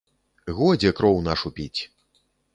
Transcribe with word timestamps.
Годзе 0.59 0.93
кроў 1.01 1.21
нашу 1.29 1.53
піць! 1.61 1.81